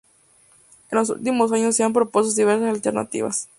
En 0.89 0.97
los 0.97 1.11
últimos 1.11 1.51
años 1.51 1.75
se 1.75 1.83
han 1.83 1.93
propuesto 1.93 2.33
diversas 2.33 2.69
alternativas. 2.71 3.47